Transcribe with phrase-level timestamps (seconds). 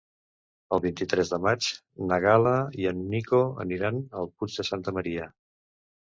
[0.75, 1.65] El vint-i-tres de maig
[2.11, 2.53] na Gal·la
[2.83, 5.27] i en Nico aniran al Puig de Santa Maria.